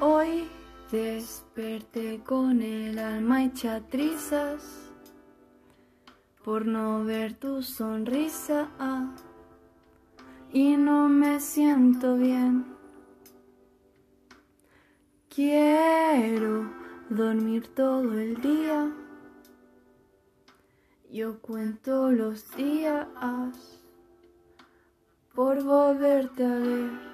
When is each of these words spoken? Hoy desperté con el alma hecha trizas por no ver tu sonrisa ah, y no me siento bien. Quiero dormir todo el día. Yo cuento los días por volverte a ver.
Hoy 0.00 0.48
desperté 0.90 2.22
con 2.24 2.60
el 2.62 2.98
alma 2.98 3.44
hecha 3.44 3.80
trizas 3.88 4.90
por 6.44 6.66
no 6.66 7.04
ver 7.04 7.34
tu 7.34 7.62
sonrisa 7.62 8.68
ah, 8.78 9.14
y 10.52 10.76
no 10.76 11.08
me 11.08 11.40
siento 11.40 12.16
bien. 12.16 12.66
Quiero 15.28 16.70
dormir 17.08 17.68
todo 17.68 18.12
el 18.18 18.40
día. 18.40 18.92
Yo 21.10 21.40
cuento 21.40 22.10
los 22.10 22.54
días 22.56 23.06
por 25.34 25.62
volverte 25.62 26.44
a 26.44 26.58
ver. 26.58 27.11